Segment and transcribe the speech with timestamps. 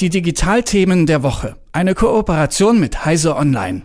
[0.00, 1.56] Die Digitalthemen der Woche.
[1.72, 3.82] Eine Kooperation mit Heise Online.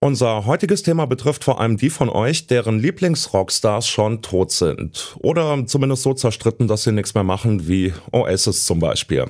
[0.00, 5.14] Unser heutiges Thema betrifft vor allem die von euch, deren Lieblingsrockstars schon tot sind.
[5.18, 9.26] Oder zumindest so zerstritten, dass sie nichts mehr machen, wie Oasis zum Beispiel.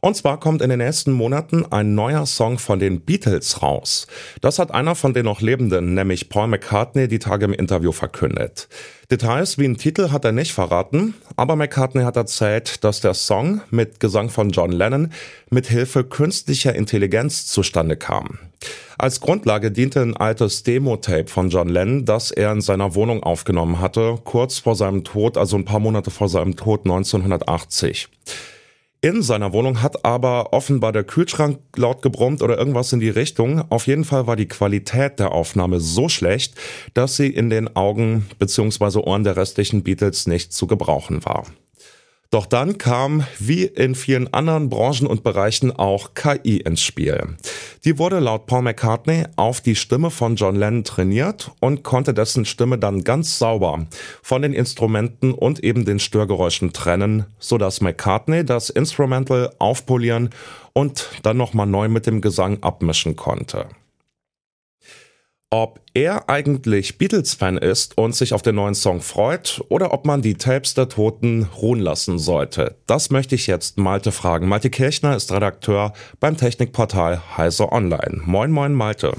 [0.00, 4.06] Und zwar kommt in den nächsten Monaten ein neuer Song von den Beatles raus.
[4.40, 8.68] Das hat einer von den noch Lebenden, nämlich Paul McCartney, die Tage im Interview verkündet.
[9.10, 13.62] Details wie ein Titel hat er nicht verraten, aber McCartney hat erzählt, dass der Song
[13.70, 15.12] mit Gesang von John Lennon
[15.50, 18.38] mit Hilfe künstlicher Intelligenz zustande kam.
[18.98, 23.80] Als Grundlage diente ein altes Demo-Tape von John Lennon, das er in seiner Wohnung aufgenommen
[23.80, 28.08] hatte, kurz vor seinem Tod, also ein paar Monate vor seinem Tod 1980.
[29.00, 33.62] In seiner Wohnung hat aber offenbar der Kühlschrank laut gebrummt oder irgendwas in die Richtung.
[33.70, 36.56] Auf jeden Fall war die Qualität der Aufnahme so schlecht,
[36.94, 38.98] dass sie in den Augen bzw.
[38.98, 41.44] Ohren der restlichen Beatles nicht zu gebrauchen war.
[42.30, 47.36] Doch dann kam, wie in vielen anderen Branchen und Bereichen, auch KI ins Spiel.
[47.86, 52.44] Die wurde laut Paul McCartney auf die Stimme von John Lennon trainiert und konnte dessen
[52.44, 53.86] Stimme dann ganz sauber
[54.22, 60.28] von den Instrumenten und eben den Störgeräuschen trennen, sodass McCartney das Instrumental aufpolieren
[60.74, 63.68] und dann nochmal neu mit dem Gesang abmischen konnte.
[65.50, 70.20] Ob er eigentlich Beatles-Fan ist und sich auf den neuen Song freut oder ob man
[70.20, 74.46] die Tapes der Toten ruhen lassen sollte, das möchte ich jetzt Malte fragen.
[74.46, 78.20] Malte Kirchner ist Redakteur beim Technikportal Heise Online.
[78.26, 79.16] Moin, moin, Malte.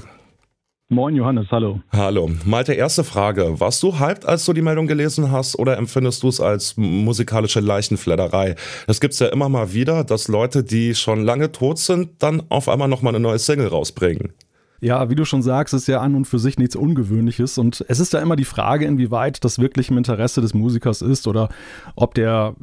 [0.88, 1.80] Moin Johannes, hallo.
[1.90, 2.30] Hallo.
[2.44, 3.58] Malte, erste Frage.
[3.58, 7.58] Warst du hyped, als du die Meldung gelesen hast oder empfindest du es als musikalische
[7.58, 8.54] Leichenfledderei?
[8.86, 12.68] Es gibt's ja immer mal wieder, dass Leute, die schon lange tot sind, dann auf
[12.68, 14.32] einmal nochmal eine neue Single rausbringen.
[14.80, 17.58] Ja, wie du schon sagst, ist ja an und für sich nichts Ungewöhnliches.
[17.58, 21.26] Und es ist ja immer die Frage, inwieweit das wirklich im Interesse des Musikers ist
[21.26, 21.50] oder
[21.96, 22.54] ob der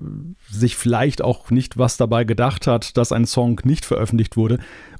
[0.49, 4.57] sich vielleicht auch nicht was dabei gedacht hat, dass ein Song nicht veröffentlicht wurde.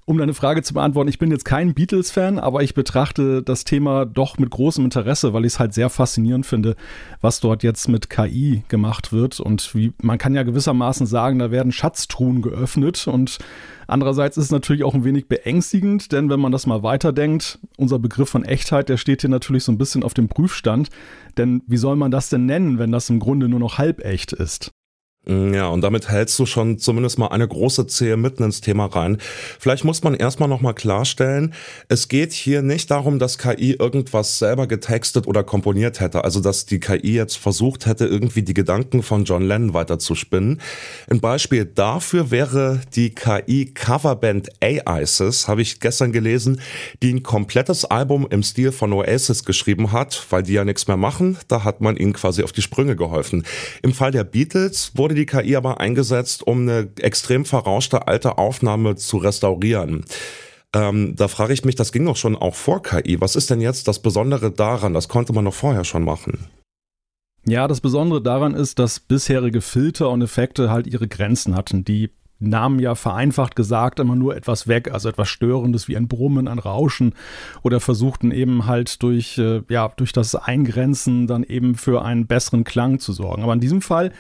[0.10, 4.06] Um deine Frage zu beantworten, ich bin jetzt kein Beatles-Fan, aber ich betrachte das Thema
[4.06, 6.78] doch mit großem Interesse, weil ich es halt sehr faszinierend finde,
[7.20, 9.42] was dort jetzt mit KI gemacht wird.
[9.42, 13.06] Und wie, man kann ja gewissermaßen sagen, da werden Schatztruhen geöffnet.
[13.06, 13.40] Und
[13.86, 18.00] andererseits ist es natürlich auch ein wenig beängstigend, denn wenn man das mal weiterdenkt, unser
[18.00, 20.88] Begriff von Echtheit, der steht hier natürlich so ein bisschen auf dem Prüfstand.
[21.36, 24.72] Denn wie soll man das denn nennen, wenn das im Grunde nur noch halbecht ist?
[25.28, 28.86] Mm, ja, und damit hältst du schon zumindest mal eine große Zehe mitten ins Thema
[28.86, 29.18] rein.
[29.60, 31.54] Vielleicht muss man erstmal nochmal klarstellen,
[31.90, 36.66] es geht hier nicht darum, dass KI irgendwas selber getextet oder komponiert hätte, also dass
[36.66, 40.62] die KI jetzt versucht hätte, irgendwie die Gedanken von John Lennon weiterzuspinnen.
[41.10, 46.62] Ein Beispiel dafür wäre die KI-Coverband AISIS, habe ich gestern gelesen,
[47.04, 50.98] die ein komplettes Album im Stil von Oasis geschrieben hat, weil die ja nichts mehr
[50.98, 53.46] machen, da hat man ihnen quasi auf die Sprünge geholfen.
[53.82, 58.96] Im Fall der Beatles wurde die KI aber eingesetzt, um eine extrem verrauschte alte Aufnahme
[58.96, 60.06] zu restaurieren.
[60.74, 63.20] Ähm, da frage ich mich, das ging doch schon auch vor KI.
[63.22, 64.94] Was ist denn jetzt das Besondere daran?
[64.94, 66.48] Das konnte man doch vorher schon machen.
[67.46, 71.86] Ja, das Besondere daran ist, dass bisherige Filter und Effekte halt ihre Grenzen hatten.
[71.86, 76.48] Die nahmen ja vereinfacht gesagt immer nur etwas weg, also etwas Störendes wie ein Brummen,
[76.48, 77.14] ein Rauschen
[77.64, 82.64] oder versuchten eben halt durch, äh, ja, durch das Eingrenzen dann eben für einen besseren
[82.64, 83.44] Klang zu sorgen.
[83.44, 84.12] Aber in diesem Fall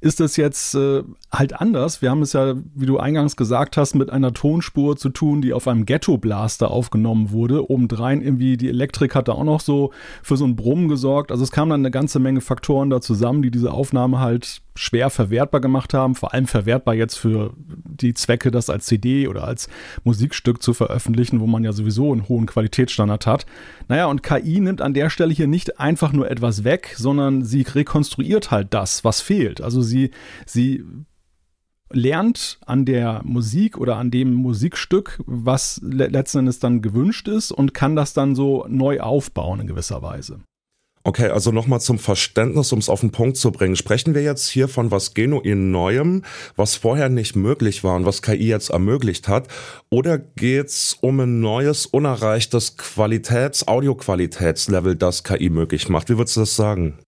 [0.00, 1.02] ist es jetzt äh,
[1.32, 2.02] halt anders.
[2.02, 5.52] Wir haben es ja, wie du eingangs gesagt hast, mit einer Tonspur zu tun, die
[5.52, 7.70] auf einem Ghetto-Blaster aufgenommen wurde.
[7.70, 9.92] Obendrein irgendwie die Elektrik hat da auch noch so
[10.22, 11.32] für so ein Brummen gesorgt.
[11.32, 15.10] Also es kamen dann eine ganze Menge Faktoren da zusammen, die diese Aufnahme halt schwer
[15.10, 16.14] verwertbar gemacht haben.
[16.14, 19.68] Vor allem verwertbar jetzt für die Zwecke, das als CD oder als
[20.04, 23.46] Musikstück zu veröffentlichen, wo man ja sowieso einen hohen Qualitätsstandard hat.
[23.88, 27.62] Naja, und KI nimmt an der Stelle hier nicht einfach nur etwas weg, sondern sie
[27.62, 29.60] rekonstruiert halt das, was fehlt.
[29.60, 30.10] Also sie,
[30.44, 30.84] sie
[31.90, 37.52] lernt an der Musik oder an dem Musikstück, was le letzten Endes dann gewünscht ist
[37.52, 40.40] und kann das dann so neu aufbauen in gewisser Weise.
[41.06, 43.76] Okay, also nochmal zum Verständnis, um es auf den Punkt zu bringen.
[43.76, 46.24] Sprechen wir jetzt hier von was genuin Neuem,
[46.56, 49.46] was vorher nicht möglich war und was KI jetzt ermöglicht hat?
[49.88, 56.10] Oder geht's um ein neues, unerreichtes Qualitäts-, Audioqualitätslevel, das KI möglich macht?
[56.10, 56.98] Wie würdest du das sagen?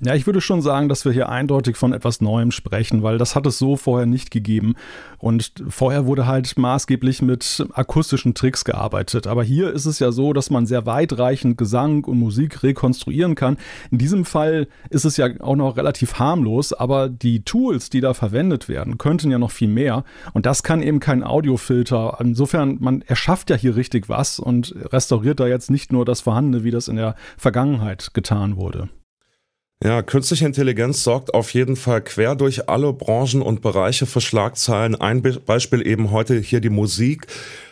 [0.00, 3.36] Ja, ich würde schon sagen, dass wir hier eindeutig von etwas Neuem sprechen, weil das
[3.36, 4.74] hat es so vorher nicht gegeben.
[5.18, 9.28] Und vorher wurde halt maßgeblich mit akustischen Tricks gearbeitet.
[9.28, 13.56] Aber hier ist es ja so, dass man sehr weitreichend Gesang und Musik rekonstruieren kann.
[13.92, 18.14] In diesem Fall ist es ja auch noch relativ harmlos, aber die Tools, die da
[18.14, 20.02] verwendet werden, könnten ja noch viel mehr.
[20.32, 22.18] Und das kann eben kein Audiofilter.
[22.20, 26.64] Insofern, man erschafft ja hier richtig was und restauriert da jetzt nicht nur das Vorhandene,
[26.64, 28.88] wie das in der Vergangenheit getan wurde.
[29.84, 34.94] Ja, künstliche Intelligenz sorgt auf jeden Fall quer durch alle Branchen und Bereiche für Schlagzeilen.
[34.98, 37.26] Ein Be Beispiel eben heute hier die Musik.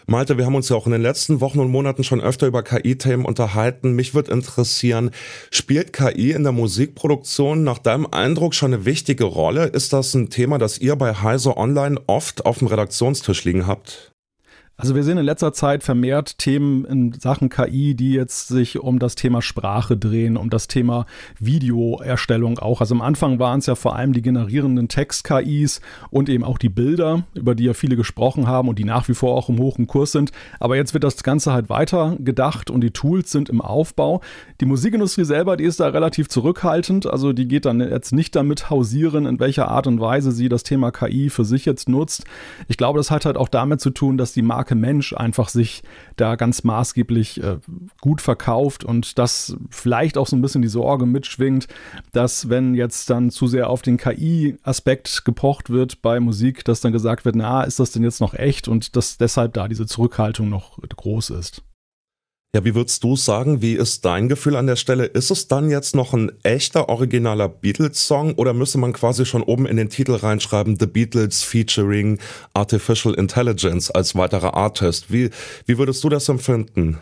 [0.07, 2.63] Malte, wir haben uns ja auch in den letzten Wochen und Monaten schon öfter über
[2.63, 3.93] KI-Themen unterhalten.
[3.93, 5.11] Mich würde interessieren,
[5.51, 9.65] spielt KI in der Musikproduktion nach deinem Eindruck schon eine wichtige Rolle?
[9.69, 14.12] Ist das ein Thema, das ihr bei Heise Online oft auf dem Redaktionstisch liegen habt?
[14.83, 18.99] Also wir sehen in letzter Zeit vermehrt Themen in Sachen KI, die jetzt sich um
[18.99, 21.07] das Thema Sprache drehen, um das Thema
[21.39, 22.81] Videoerstellung auch.
[22.81, 26.69] Also am Anfang waren es ja vor allem die generierenden Text-KIs und eben auch die
[26.69, 29.87] Bilder, über die ja viele gesprochen haben und die nach wie vor auch im hohen
[29.87, 30.33] Kurs sind.
[30.59, 34.21] Aber jetzt wird das Ganze halt weiter gedacht und die Tools sind im Aufbau.
[34.61, 37.07] Die Musikindustrie selber, die ist da relativ zurückhaltend.
[37.07, 40.65] Also die geht dann jetzt nicht damit hausieren, in welcher Art und Weise sie das
[40.65, 42.25] Thema KI für sich jetzt nutzt.
[42.67, 45.49] Ich glaube, das hat halt auch damit zu tun, dass die Marke starke Mensch einfach
[45.49, 45.83] sich
[46.17, 47.59] da ganz maßgeblich äh,
[48.01, 51.69] gut verkauft und das vielleicht auch so ein bisschen die Sorge mitschwingt,
[52.13, 56.93] dass wenn jetzt dann zu sehr auf den KI-Aspekt gepocht wird bei Musik, dass dann
[56.93, 60.49] gesagt wird, na, ist das denn jetzt noch echt und dass deshalb da diese Zurückhaltung
[60.49, 61.63] noch groß ist.
[62.55, 65.07] Ja, wie würdest du sagen, wie ist dein Gefühl an der Stelle?
[65.07, 69.65] Ist es dann jetzt noch ein echter, originaler Beatles-Song oder müsste man quasi schon oben
[69.65, 72.19] in den Titel reinschreiben, The Beatles featuring
[72.53, 75.11] Artificial Intelligence als weiterer Artist?
[75.11, 75.31] Wie,
[75.65, 76.99] wie würdest du das empfinden?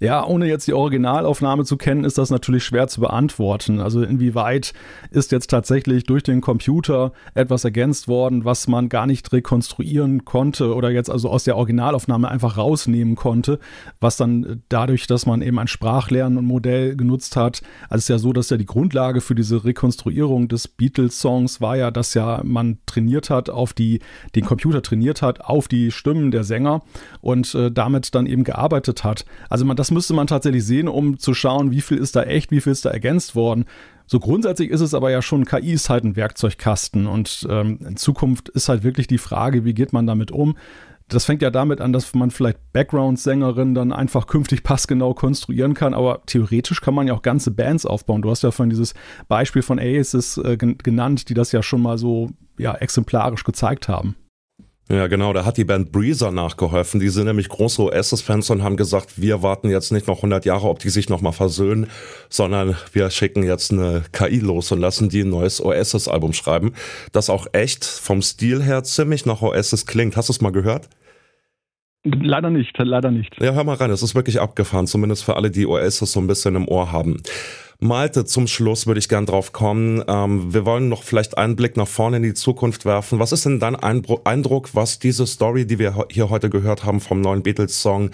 [0.00, 3.80] Ja, ohne jetzt die Originalaufnahme zu kennen, ist das natürlich schwer zu beantworten.
[3.80, 4.72] Also inwieweit
[5.10, 10.74] ist jetzt tatsächlich durch den Computer etwas ergänzt worden, was man gar nicht rekonstruieren konnte
[10.74, 13.58] oder jetzt also aus der Originalaufnahme einfach rausnehmen konnte,
[14.00, 18.08] was dann dadurch, dass man eben ein Sprachlernen und Modell genutzt hat, also es ist
[18.08, 22.40] ja so, dass ja die Grundlage für diese Rekonstruierung des Beatles-Songs war ja, dass ja
[22.44, 24.00] man trainiert hat auf die,
[24.34, 26.82] den Computer trainiert hat auf die Stimmen der Sänger
[27.20, 29.24] und äh, damit dann eben gearbeitet hat.
[29.48, 32.22] Also man das das müsste man tatsächlich sehen, um zu schauen, wie viel ist da
[32.22, 33.64] echt, wie viel ist da ergänzt worden.
[34.06, 37.96] So grundsätzlich ist es aber ja schon, KI ist halt ein Werkzeugkasten und ähm, in
[37.96, 40.58] Zukunft ist halt wirklich die Frage, wie geht man damit um.
[41.08, 45.94] Das fängt ja damit an, dass man vielleicht Background-Sängerinnen dann einfach künftig passgenau konstruieren kann,
[45.94, 48.20] aber theoretisch kann man ja auch ganze Bands aufbauen.
[48.20, 48.92] Du hast ja von dieses
[49.26, 54.16] Beispiel von Aces äh, genannt, die das ja schon mal so ja, exemplarisch gezeigt haben.
[54.90, 56.98] Ja, genau, da hat die Band Breezer nachgeholfen.
[56.98, 60.66] Die sind nämlich große Oasis-Fans und haben gesagt, wir warten jetzt nicht noch 100 Jahre,
[60.68, 61.88] ob die sich nochmal versöhnen,
[62.30, 66.72] sondern wir schicken jetzt eine KI los und lassen die ein neues Oasis-Album schreiben,
[67.12, 70.16] das auch echt vom Stil her ziemlich nach Oasis klingt.
[70.16, 70.88] Hast du es mal gehört?
[72.04, 73.36] Leider nicht, leider nicht.
[73.42, 76.26] Ja, hör mal rein, es ist wirklich abgefahren, zumindest für alle, die Oasis so ein
[76.26, 77.22] bisschen im Ohr haben.
[77.80, 80.02] Malte, zum Schluss würde ich gern drauf kommen.
[80.08, 83.20] Ähm, wir wollen noch vielleicht einen Blick nach vorne in die Zukunft werfen.
[83.20, 87.20] Was ist denn dein Eindruck, was diese Story, die wir hier heute gehört haben vom
[87.20, 88.10] neuen Beatles-Song,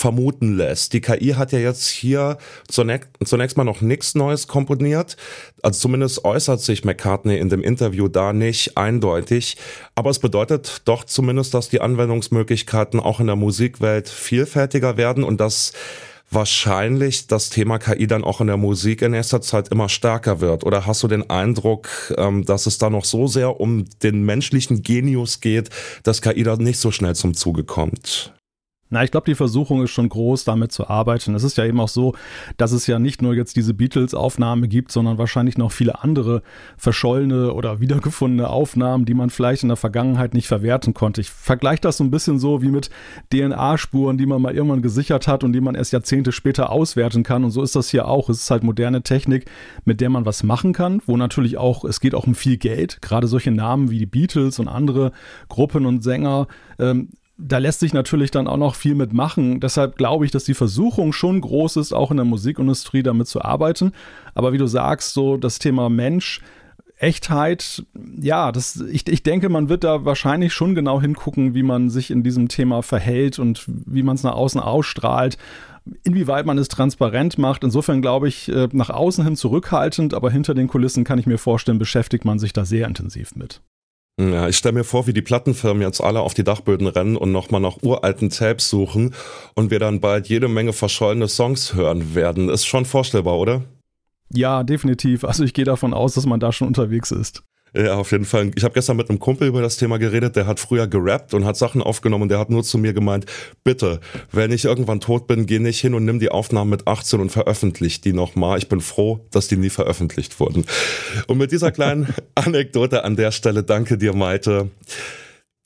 [0.00, 0.94] vermuten lässt.
[0.94, 5.16] Die KI hat ja jetzt hier zunächst, zunächst mal noch nichts Neues komponiert.
[5.62, 9.56] Also zumindest äußert sich McCartney in dem Interview da nicht eindeutig.
[9.94, 15.38] Aber es bedeutet doch zumindest, dass die Anwendungsmöglichkeiten auch in der Musikwelt vielfältiger werden und
[15.38, 15.72] dass
[16.30, 20.64] wahrscheinlich das Thema KI dann auch in der Musik in nächster Zeit immer stärker wird?
[20.64, 24.82] Oder hast du den Eindruck, ähm, dass es da noch so sehr um den menschlichen
[24.82, 25.70] Genius geht,
[26.02, 28.32] dass KI da nicht so schnell zum Zuge kommt?
[28.92, 31.36] Na, ich glaube, die Versuchung ist schon groß, damit zu arbeiten.
[31.36, 32.14] Es ist ja eben auch so,
[32.56, 36.42] dass es ja nicht nur jetzt diese Beatles-Aufnahme gibt, sondern wahrscheinlich noch viele andere
[36.76, 41.20] verschollene oder wiedergefundene Aufnahmen, die man vielleicht in der Vergangenheit nicht verwerten konnte.
[41.20, 42.90] Ich vergleiche das so ein bisschen so wie mit
[43.32, 47.44] DNA-Spuren, die man mal irgendwann gesichert hat und die man erst Jahrzehnte später auswerten kann.
[47.44, 48.28] Und so ist das hier auch.
[48.28, 49.48] Es ist halt moderne Technik,
[49.84, 53.00] mit der man was machen kann, wo natürlich auch, es geht auch um viel Geld.
[53.02, 55.12] Gerade solche Namen wie die Beatles und andere
[55.48, 56.48] Gruppen und Sänger
[56.80, 59.60] ähm, da lässt sich natürlich dann auch noch viel mitmachen.
[59.60, 63.42] Deshalb glaube ich, dass die Versuchung schon groß ist, auch in der Musikindustrie damit zu
[63.42, 63.92] arbeiten.
[64.34, 66.40] Aber wie du sagst, so das Thema Mensch,
[66.98, 67.82] Echtheit,
[68.20, 72.10] ja, das, ich, ich denke, man wird da wahrscheinlich schon genau hingucken, wie man sich
[72.10, 75.38] in diesem Thema verhält und wie man es nach außen ausstrahlt,
[76.04, 77.64] inwieweit man es transparent macht.
[77.64, 81.38] Insofern glaube ich, äh, nach außen hin zurückhaltend, aber hinter den Kulissen kann ich mir
[81.38, 83.62] vorstellen, beschäftigt man sich da sehr intensiv mit.
[84.20, 87.32] Ja, ich stelle mir vor, wie die Plattenfirmen jetzt alle auf die Dachböden rennen und
[87.32, 89.14] nochmal nach uralten Tapes suchen
[89.54, 92.50] und wir dann bald jede Menge verschollene Songs hören werden.
[92.50, 93.62] Ist schon vorstellbar, oder?
[94.32, 95.24] Ja, definitiv.
[95.24, 97.42] Also ich gehe davon aus, dass man da schon unterwegs ist.
[97.74, 98.50] Ja, auf jeden Fall.
[98.56, 101.44] Ich habe gestern mit einem Kumpel über das Thema geredet, der hat früher gerappt und
[101.44, 103.26] hat Sachen aufgenommen und der hat nur zu mir gemeint,
[103.62, 104.00] bitte,
[104.32, 107.30] wenn ich irgendwann tot bin, geh nicht hin und nimm die Aufnahmen mit 18 und
[107.30, 108.58] veröffentlich die nochmal.
[108.58, 110.64] Ich bin froh, dass die nie veröffentlicht wurden.
[111.26, 114.70] Und mit dieser kleinen Anekdote an der Stelle danke dir, Maite.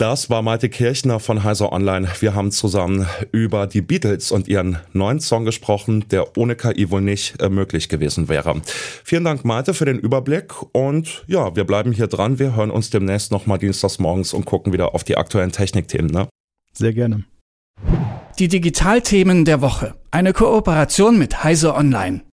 [0.04, 2.06] Das war Malte Kirchner von Heiser Online.
[2.20, 7.00] Wir haben zusammen über die Beatles und ihren neuen Song gesprochen, der ohne KI wohl
[7.00, 8.60] nicht äh, möglich gewesen wäre.
[9.02, 10.52] Vielen Dank, Malte, für den Überblick.
[10.72, 12.38] Und ja, wir bleiben hier dran.
[12.38, 16.10] Wir hören uns demnächst nochmal dienstags morgens und gucken wieder auf die aktuellen Technikthemen.
[16.10, 16.28] Ne?
[16.74, 17.24] Sehr gerne.
[18.38, 19.94] Die Digitalthemen der Woche.
[20.10, 22.24] Eine Kooperation mit Heise Online.